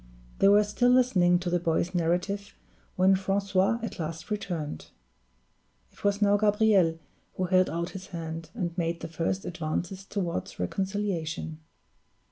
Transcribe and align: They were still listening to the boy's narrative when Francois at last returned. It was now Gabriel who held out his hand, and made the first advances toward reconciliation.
They 0.39 0.47
were 0.47 0.63
still 0.63 0.89
listening 0.89 1.37
to 1.37 1.51
the 1.51 1.59
boy's 1.59 1.93
narrative 1.93 2.55
when 2.95 3.15
Francois 3.15 3.77
at 3.83 3.99
last 3.99 4.31
returned. 4.31 4.87
It 5.91 6.03
was 6.03 6.23
now 6.23 6.37
Gabriel 6.37 6.97
who 7.35 7.43
held 7.43 7.69
out 7.69 7.91
his 7.91 8.07
hand, 8.07 8.49
and 8.55 8.75
made 8.79 9.01
the 9.01 9.07
first 9.07 9.45
advances 9.45 10.03
toward 10.03 10.59
reconciliation. 10.59 11.59